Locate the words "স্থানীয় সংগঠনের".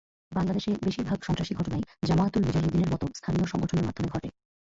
3.15-3.85